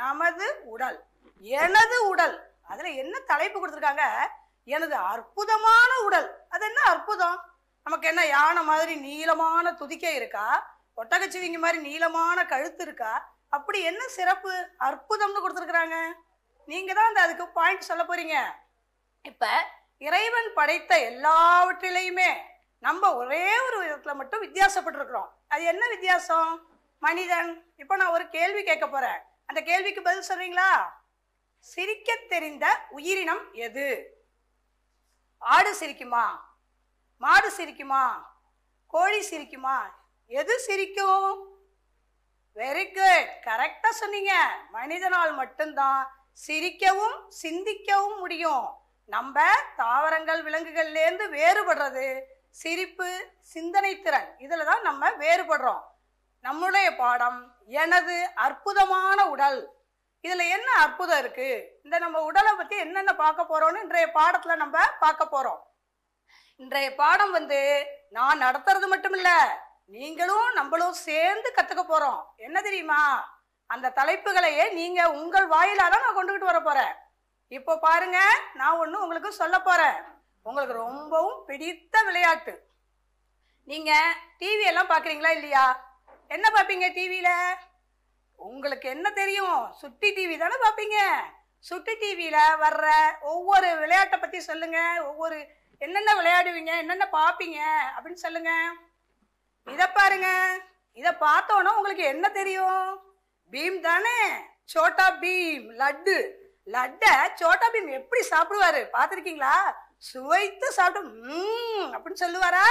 [0.00, 0.98] நமது உடல்
[1.44, 2.36] எனது உடல்.
[2.70, 4.04] அதில் என்ன தலைப்பு கொடுத்துருக்காங்க?
[4.68, 6.28] எனது அற்புதமான உடல்.
[6.54, 7.38] அது என்ன அற்புதம்?
[7.86, 10.46] நமக்கு என்ன யானை மாதிரி நீளமான துதிக்கை இருக்கா?
[11.00, 13.12] ஒட்டகச்சிவிங்க மாதிரி நீளமான கழுத்து இருக்கா?
[13.56, 14.52] அப்படி என்ன சிறப்பு
[14.88, 15.96] அற்புதம்னு கொடுத்துருக்குறாங்க.
[16.68, 18.36] நீங்கள் தான் அந்த அதுக்கு பாயிண்ட் சொல்ல போகிறீங்க
[19.24, 19.50] இப்போ
[20.08, 22.30] இறைவன் படைத்த எல்லாவற்றிலையுமே
[22.82, 25.28] நம்ம ஒரே ஒரு விதத்தில் மட்டும் வித்தியாசப்பட்டிருக்கிறோம்.
[25.48, 26.52] அது என்ன வித்தியாசம்?
[27.02, 27.50] மனிதன்.
[27.82, 30.70] இப்போ நான் ஒரு கேள்வி கேட்க போகிறேன் அந்த கேள்விக்கு பதில் சொல்றீங்களா?
[31.58, 33.86] சிரிக்க தெரிந்த உயிரினம் எது?
[35.38, 36.26] ஆடு சிரிக்குமா?
[37.18, 38.04] மாடு சிரிக்குமா?
[38.86, 39.78] கோழி சிரிக்குமா?
[40.26, 41.50] எது சிரிக்கும்?
[42.54, 44.32] வெரி குட் கரெக்டா சொன்னீங்க.
[44.70, 46.00] மனிதனால் மட்டும்தான்
[46.46, 48.66] சிரிக்கவும் சிந்திக்கவும் முடியும்.
[49.06, 54.34] நம்ம தாவரங்கள் விலங்குகள்லேருந்து வேறுபடுறது சிரிப்பு சிந்தனை திறன்.
[54.38, 55.82] இதில் தான் நம்ம வேறுபடுறோம்.
[56.44, 59.60] நம்முடைய பாடம் எனது அற்புதமான உடல்.
[60.24, 61.80] இதுல என்ன அற்புதம் இருக்கு?
[61.84, 65.60] இந்த நம்ம உடலை பத்தி என்னென்ன பார்க்க போறோம்னு இன்றைய பாடத்துல நம்ம பார்க்க போறோம்.
[66.56, 67.60] இன்றைய பாடம் வந்து
[68.10, 69.30] நான் நடத்துறது மட்டும் இல்ல
[69.86, 72.20] நீங்களும் நம்மளும் சேர்ந்து கத்துக்க போறோம்.
[72.36, 73.00] என்ன தெரியுமா?
[73.66, 76.94] அந்த தலைப்புகளையே நீங்க உங்கள் வாயிலாக தான் நான் கொண்டுகிட்டு வர போறேன்.
[77.48, 78.18] இப்போ பாருங்க
[78.54, 79.96] நான் ஒன்று உங்களுக்கு சொல்ல போறேன்.
[80.42, 82.54] உங்களுக்கு ரொம்பவும் பிடித்த விளையாட்டு.
[83.64, 83.92] நீங்க
[84.38, 85.91] டிவி எல்லாம் பாக்குறீங்களா இல்லையா?
[86.34, 87.34] என்ன பார்ப்பீங்க டிவியில்
[88.38, 89.60] உங்களுக்கு என்ன தெரியும்?
[89.80, 90.98] சுட்டி டிவி தானே பார்ப்பீங்க
[91.68, 92.86] சுட்டி டிவியில் வர்ற
[93.32, 95.36] ஒவ்வொரு விளையாட்டை பற்றி சொல்லுங்கள் ஒவ்வொரு
[95.84, 96.72] என்னென்ன விளையாடுவீங்க?
[96.82, 97.60] என்னென்ன பார்ப்பீங்க
[97.94, 98.72] அப்படின்னு சொல்லுங்கள்
[99.66, 100.28] இதை பாருங்க.
[100.98, 102.88] இதை பார்த்தோன்னா உங்களுக்கு என்ன தெரியும்?
[103.52, 104.18] பீம் தானே?
[104.72, 106.16] சோட்டா பீம் லட்டு.
[106.68, 108.82] லட்டை சோட்டா பீம் எப்படி சாப்பிடுவாரு?
[108.96, 109.54] பார்த்துருக்கீங்களா?
[110.10, 112.66] சுவைத்து சாப்பிட்டு ம் அப்படின்னு சொல்லுவாரா?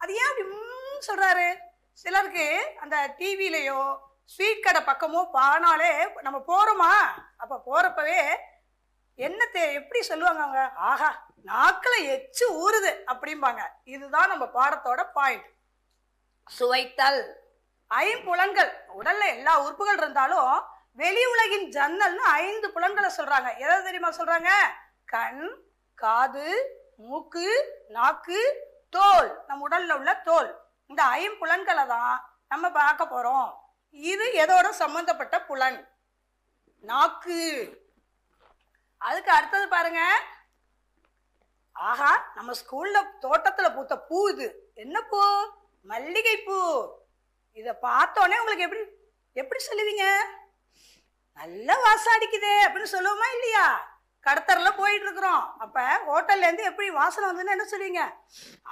[0.00, 1.48] அது ஏன் அப்படி சொல்கிறாரு சொல்றாரு?
[1.94, 7.22] சிலருக்கு அந்த டிவிலையோ ஸ்வீட் கடை பக்கமோ பானாலே நம்ம போறோமா?
[7.36, 8.36] அப்ப போறப்பவே
[9.14, 10.68] என்ன தே எப்படி சொல்லுவாங்க அவங்க?
[10.76, 13.60] ஆஹா நாக்குல எச்சு ஊறுது அப்படிம்பாங்க.
[13.84, 15.44] இதுதான் நம்ம பாடத்தோட பாயிண்ட்
[16.44, 17.36] சுவைத்தல்.
[17.94, 18.72] ஐம்புலன்கள்.
[18.98, 23.58] உடல்ல எல்லா உறுப்புகள் இருந்தாலும் வெளி உலகின் ஜன்னல்னு ஐந்து புலன்களை சொல்றாங்க.
[23.58, 24.48] எதை தெரியுமா சொல்றாங்க?
[25.04, 25.62] கண்
[25.94, 26.48] காது
[26.96, 28.40] மூக்கு நாக்கு
[28.90, 29.44] தோல்.
[29.46, 30.63] நம்ம உடல்ல உள்ள தோல்.
[30.94, 32.12] இந்த ஐம்புலன்களை தான்
[32.48, 33.46] நம்ம பார்க்க போகிறோம்
[33.94, 35.78] இது எதோட சம்பந்தப்பட்ட புலன்?
[36.84, 37.38] நாக்கு.
[39.00, 40.00] அதுக்கு அடுத்தது பாருங்க.
[41.76, 44.46] ஆஹா நம்ம ஸ்கூல்ல தோட்டத்துல பூத்த பூ இது.
[44.74, 45.22] என்ன பூ?
[45.86, 46.58] மல்லிகை பூ
[47.56, 48.84] இத பார்த்தோன்னே உங்களுக்கு எப்படி
[49.36, 50.06] எப்படி சொல்லுவீங்க?
[51.38, 53.66] நல்ல வாசம் அடிக்குதே அப்படின்னு சொல்லுவோமா இல்லையா?
[54.26, 58.02] கடத்தரில் போயிட்டு இருக்கிறோம் அப்போ ஹோட்டல்லேருந்து எப்படி வாசனை வந்ததுன்னு என்ன சொல்லுவீங்க?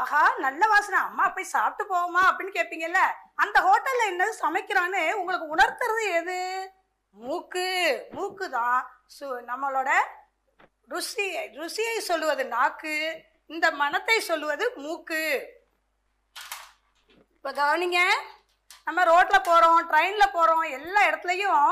[0.00, 0.98] ஆஹா நல்ல வாசனை.
[1.08, 3.02] அம்மா போய் சாப்பிட்டு போவோமா அப்படின்னு கேட்பீங்கல்ல.
[3.44, 6.38] அந்த ஹோட்டலில் என்ன சமைக்கிறான்னு உங்களுக்கு உணர்த்துறது எது?
[7.16, 7.66] மூக்கு.
[8.16, 8.78] மூக்கு தான்
[9.16, 9.90] சு நம்மளோட
[10.92, 11.26] ருசி
[11.58, 12.94] ருசியை சொல்லுவது நாக்கு.
[13.54, 15.22] இந்த மனத்தை சொல்லுவது மூக்கு.
[17.36, 18.00] இப்போ கவனிங்க.
[18.88, 21.68] நம்ம ரோட்டில் போகிறோம் ட்ரெயினில் போகிறோம் எல்லா இடத்துலையும்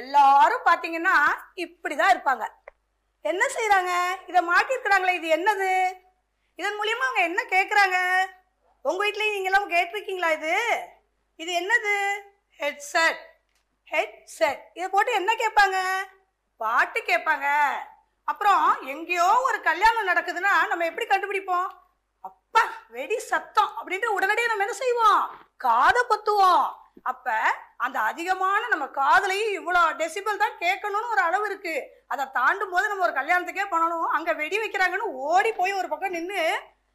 [0.00, 1.16] எல்லாரும் பார்த்தீங்கன்னா
[1.64, 2.46] இப்படிதான் இருப்பாங்க.
[3.24, 3.92] என்ன செய்கிறாங்க
[4.26, 5.70] இதை மாட்டிருக்கிறாங்களே இது என்னது?
[6.58, 7.96] இதன் மூலியமா அவங்க என்ன கேட்குறாங்க
[8.84, 10.54] உங்கள் வீட்லேயும் நீங்களாம் எல்லாம் கேட்டிருக்கீங்களா இது?
[11.38, 11.94] இது என்னது?
[12.60, 13.20] ஹெட்செட்
[13.88, 15.78] ஹெட்செட் இதை போட்டு என்ன கேட்பாங்க?
[16.60, 17.46] பாட்டு கேட்பாங்க.
[18.28, 18.64] அப்புறம்
[18.94, 21.68] எங்கேயோ ஒரு கல்யாணம் நடக்குதுன்னா நம்ம எப்படி கண்டுபிடிப்போம்?
[22.24, 22.62] அப்பா
[22.96, 25.22] வெடி சத்தம் அப்படின்ட்டு உடனடியாக நம்ம என்ன செய்வோம்?
[25.66, 26.66] காதை பொத்துவோம்
[27.02, 27.30] அப்ப
[27.76, 32.04] அந்த அதிகமான நம்ம காதுலையும் இவ்வளோ டெசிபிள் தான் கேட்கணும்னு ஒரு அளவு இருக்கு.
[32.06, 36.42] அதை தாண்டும் போது நம்ம ஒரு கல்யாணத்துக்கே பண்ணணும் அங்க வெடி வைக்கிறாங்கன்னு ஓடி போய் ஒரு பக்கம் நின்று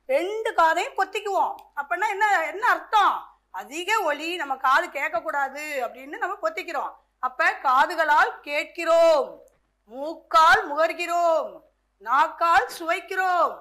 [0.06, 3.16] ரெண்டு காதையும் பொத்திக்குவோம் அப்படின்னா என்ன என்ன அர்த்தம்?
[3.52, 9.41] அதிக ஒலி நம்ம காது கேட்கக்கூடாது அப்படின்னு நம்ம பொத்திக்கிறோம் அப்ப காதுகளால் கேட்கிறோம்.
[9.85, 11.62] மூக்கால் முகர்கிறோம்.
[11.97, 13.53] நாக்கால் சுவைக்கிறோம்.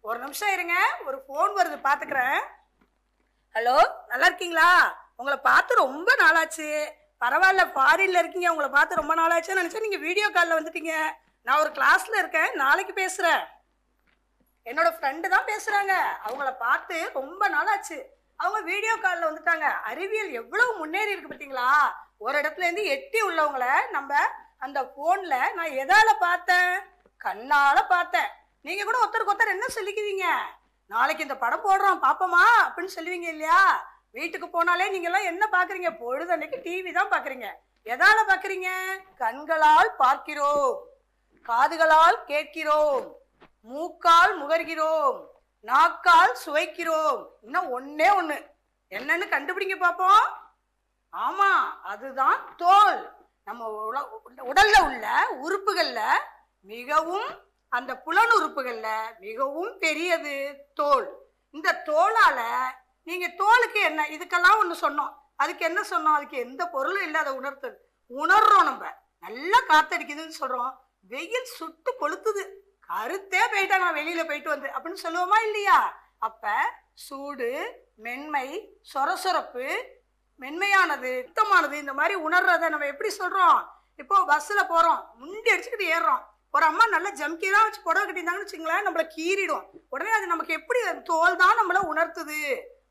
[0.00, 0.74] ஒரு நிமிஷம் இருங்க
[1.06, 2.40] ஒரு ஃபோன் வருது பாத்துக்கிறேன்.
[3.54, 3.76] ஹலோ
[4.06, 4.70] நல்லா இருக்கீங்களா?
[5.20, 6.88] உங்களை பார்த்து ரொம்ப நாளாச்சு.
[7.20, 8.50] பரவாயில்ல ஃபாரின்ல இருக்கீங்க.
[8.50, 9.80] உங்களை பார்த்து ரொம்ப நாளாச்சுன்னு நினச்சேன்.
[9.80, 10.92] நீங்க வீடியோ காலில் வந்துட்டீங்க.
[11.42, 12.54] நான் ஒரு கிளாஸ்ல இருக்கேன்.
[12.54, 13.42] நாளைக்கு பேசுறேன்.
[14.64, 15.92] என்னோட ஃப்ரெண்டு தான் பேசுறாங்க.
[16.26, 18.02] அவங்கள பார்த்து ரொம்ப நாளாச்சு.
[18.36, 19.66] அவங்க வீடியோ காலில் வந்துட்டாங்க.
[19.90, 21.68] அறிவியல் எவ்வளவு முன்னேறி இருக்கு பார்த்தீங்களா?
[22.18, 24.14] ஒரு இடத்துல இருந்து எட்டி உள்ளவங்கள நம்ம
[24.58, 26.72] அந்த ஃபோனில் நான் எதால பார்த்தேன்?
[27.24, 28.30] கண்ணால பார்த்தேன்.
[28.60, 30.26] நீங்க கூட ஒருத்தருக்கு ஒருத்தர் என்ன சொல்லிக்குவீங்க?
[30.86, 33.89] நாளைக்கு இந்த படம் போடுறோம் பாப்போமா அப்படின்னு சொல்லுவீங்க இல்லையா?
[34.10, 35.88] வீட்டுக்கு போனாலே நீங்க எல்லாம் என்ன பாக்குறீங்க?
[36.02, 37.46] பொழுதன்னைக்கு டிவி தான் பாக்குறீங்க.
[37.84, 38.68] எதால பாக்குறீங்க?
[39.16, 40.88] கண்களால் பார்க்கிறோம்.
[41.48, 43.16] காதுகளால் கேட்கிறோம்.
[43.60, 45.26] மூக்கால் முகர்கிறோம்.
[45.60, 47.26] நாக்கால் சுவைக்கிறோம்.
[47.40, 48.36] இன்னும் ஒன்னே ஒண்ணு.
[48.90, 50.26] என்னன்னு கண்டுபிடிங்க பாப்போம்.
[51.16, 51.52] ஆமா
[51.82, 53.12] அதுதான் தோல்.
[53.44, 53.90] நம்ம
[54.52, 55.06] உடல்ல உள்ள
[55.42, 56.00] உறுப்புகள்ல
[56.60, 57.28] மிகவும்
[57.68, 60.34] அந்த புலன் உறுப்புகள்ல மிகவும் பெரியது
[60.74, 61.08] தோல்.
[61.50, 62.40] இந்த தோளால
[63.02, 64.06] நீங்கள் தோலுக்கு என்ன?
[64.08, 65.12] இதுக்கெல்லாம் ஒன்று சொன்னோம்.
[65.36, 66.16] அதுக்கு என்ன சொன்னோம்?
[66.18, 67.20] அதுக்கு எந்த பொருளும் இல்லை.
[67.20, 67.76] அதை உணர்த்தல்.
[68.10, 68.84] உணர்றோம் நம்ம.
[69.18, 70.72] நல்லா காத்தடிக்குதுன்னு சொல்கிறோம்
[71.08, 72.42] வெயில் சுட்டு கொளுத்துது.
[72.80, 74.68] கருத்தே போயிட்டாங்க நான் வெளியில் போயிட்டு வந்து.
[74.68, 75.78] அப்படின்னு சொல்லுவோமா இல்லையா?
[76.18, 76.54] அப்போ
[76.94, 77.50] சூடு
[77.96, 78.46] மென்மை
[78.94, 79.66] சொரசொரப்பு
[80.40, 83.58] மென்மையானது சுத்தமானது இந்த மாதிரி உணர்றத நம்ம எப்படி சொல்கிறோம்
[83.96, 86.22] இப்போ பஸ்ஸில் போகிறோம் முண்டி அடிச்சுக்கிட்டு ஏறுறோம்.
[86.50, 89.64] ஒரு அம்மா நல்லா ஜம்கிலாம் வச்சு புடவை கட்டியிருந்தாங்கன்னு வச்சுங்களேன் நம்மளை கீறிடும்.
[89.88, 92.40] உடனே அது நமக்கு எப்படி தோல் தான் நம்மளை உணர்த்துது.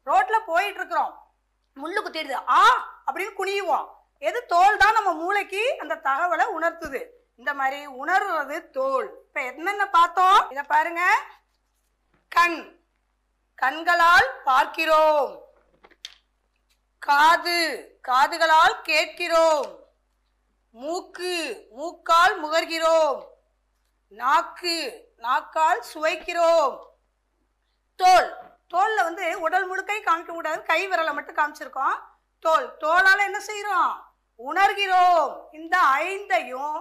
[0.09, 1.27] ரோட்ல போயிட்டு இருக்கிறோம்
[1.75, 2.41] முள்ளு குத்திடுது.
[2.49, 2.63] ஆ
[3.11, 3.97] அப்படின்னு குனியுவோம்.
[4.17, 7.07] எது தோல் தான் நம்ம மூளைக்கு அந்த தகவலை உணர்த்துது.
[7.35, 9.09] இந்த மாதிரி உணர்றது தோல்.
[9.27, 10.49] இப்ப என்னென்ன பார்த்தோம்?
[10.49, 11.21] இத பாருங்க.
[12.29, 12.79] கண்.
[13.55, 15.43] கண்களால் பார்க்கிறோம்.
[16.99, 17.99] காது.
[18.07, 19.79] காதுகளால் கேட்கிறோம்.
[20.71, 21.67] மூக்கு.
[21.71, 23.25] மூக்கால் முகர்கிறோம்.
[24.07, 25.07] நாக்கு.
[25.17, 26.85] நாக்கால் சுவைக்கிறோம்.
[27.95, 28.48] தோல்.
[28.69, 31.95] தோலில் வந்து உடல் முழுக்கை காமிக்க கூடாது கை விரலை மட்டும் காமிச்சிருக்கோம்.
[32.39, 32.77] தோல்.
[32.79, 34.03] தோலால் என்ன செய்கிறோம்
[34.53, 35.37] உணர்கிறோம்.
[35.51, 36.77] இந்த ஐந்தையும்